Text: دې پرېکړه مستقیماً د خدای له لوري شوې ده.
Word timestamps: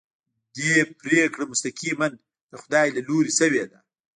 دې 0.55 0.73
پرېکړه 0.99 1.43
مستقیماً 1.51 2.07
د 2.51 2.53
خدای 2.61 2.87
له 2.95 3.01
لوري 3.07 3.31
شوې 3.39 3.63
ده. 3.71 3.79